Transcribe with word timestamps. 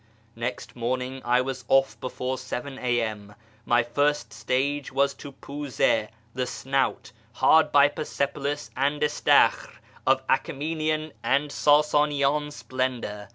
Next 0.35 0.75
morning 0.75 1.21
I 1.23 1.41
was 1.41 1.63
off 1.67 1.95
before 1.99 2.39
7 2.39 2.79
A.M. 2.79 3.35
My 3.67 3.83
first 3.83 4.33
stage 4.33 4.91
was 4.91 5.13
to 5.13 5.31
Puze(" 5.31 5.77
the 6.33 6.47
Snout"), 6.47 7.11
hard 7.33 7.71
by 7.71 7.87
Persepolis 7.87 8.71
and 8.75 8.99
Istakhr, 9.03 9.69
of 10.07 10.23
Achtemenian 10.27 11.11
and 11.21 11.51
Sasanian 11.51 12.51
splendour. 12.51 13.29